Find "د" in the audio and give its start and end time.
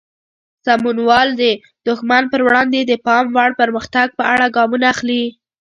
1.41-1.43, 2.85-2.93